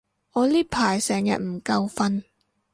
[0.31, 2.23] 我呢排成日唔夠瞓